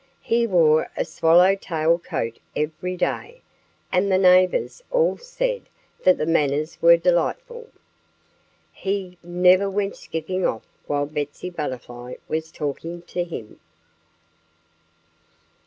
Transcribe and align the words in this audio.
He 0.23 0.47
wore 0.47 0.89
a 0.97 1.05
swallowtail 1.05 1.99
coat 1.99 2.39
every 2.55 2.97
day. 2.97 3.43
And 3.91 4.11
the 4.11 4.17
neighbors 4.17 4.81
all 4.89 5.17
said 5.19 5.67
that 6.03 6.17
his 6.17 6.27
manners 6.27 6.81
were 6.81 6.97
delightful. 6.97 7.69
He 8.73 9.19
never 9.21 9.69
went 9.69 9.95
skipping 9.95 10.43
off 10.43 10.65
while 10.87 11.05
Betsy 11.05 11.51
Butterfly 11.51 12.15
was 12.27 12.51
talking 12.51 13.03
to 13.03 13.23
him. 13.23 13.59